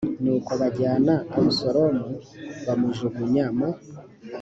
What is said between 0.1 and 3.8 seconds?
nuko bajyana abusalomu bamujugunya mu